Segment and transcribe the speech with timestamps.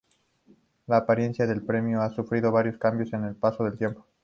[0.87, 4.03] La apariencia del premio ha sufrido varios cambios con el paso del tiempo.